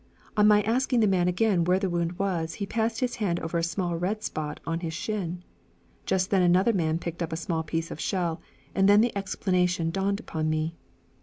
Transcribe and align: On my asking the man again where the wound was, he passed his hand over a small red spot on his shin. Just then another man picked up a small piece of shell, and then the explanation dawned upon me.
On 0.35 0.47
my 0.47 0.63
asking 0.63 1.01
the 1.01 1.05
man 1.05 1.27
again 1.27 1.63
where 1.63 1.77
the 1.77 1.87
wound 1.87 2.17
was, 2.17 2.55
he 2.55 2.65
passed 2.65 3.01
his 3.01 3.17
hand 3.17 3.39
over 3.39 3.59
a 3.59 3.63
small 3.63 3.95
red 3.97 4.23
spot 4.23 4.59
on 4.65 4.79
his 4.79 4.95
shin. 4.95 5.43
Just 6.07 6.31
then 6.31 6.41
another 6.41 6.73
man 6.73 6.97
picked 6.97 7.21
up 7.21 7.31
a 7.31 7.35
small 7.37 7.61
piece 7.61 7.91
of 7.91 7.99
shell, 7.99 8.41
and 8.73 8.89
then 8.89 9.01
the 9.01 9.15
explanation 9.15 9.91
dawned 9.91 10.19
upon 10.19 10.49
me. 10.49 10.75